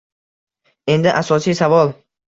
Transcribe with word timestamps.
Endi 0.95 1.13
asosiy 1.21 1.57
savol 1.63 1.97